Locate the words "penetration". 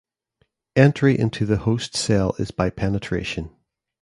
2.71-3.51